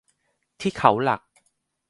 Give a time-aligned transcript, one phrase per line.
[0.59, 1.21] ที่เขาหลัก